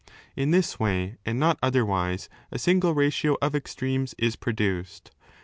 In 0.35 0.49
this 0.49 0.79
way 0.79 1.17
and 1.27 1.39
not 1.39 1.57
"3 1.57 1.59
otherwise 1.61 2.27
a 2.51 2.57
single 2.57 2.95
ratio 2.95 3.37
of 3.39 3.53
extremes 3.53 4.15
is 4.17 4.35
produced. 4.35 5.11